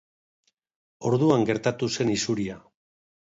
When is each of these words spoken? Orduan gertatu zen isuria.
Orduan 1.09 1.45
gertatu 1.51 1.91
zen 1.97 2.13
isuria. 2.17 2.57